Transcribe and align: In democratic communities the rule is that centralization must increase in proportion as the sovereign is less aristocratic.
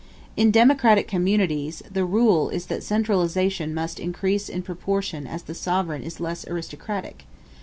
In 0.35 0.49
democratic 0.49 1.07
communities 1.07 1.83
the 1.91 2.05
rule 2.05 2.49
is 2.49 2.65
that 2.65 2.81
centralization 2.81 3.71
must 3.71 3.99
increase 3.99 4.49
in 4.49 4.63
proportion 4.63 5.27
as 5.27 5.43
the 5.43 5.53
sovereign 5.53 6.01
is 6.01 6.19
less 6.19 6.43
aristocratic. 6.47 7.25